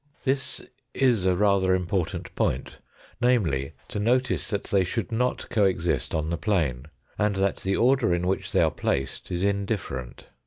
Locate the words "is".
0.95-1.27, 9.29-9.43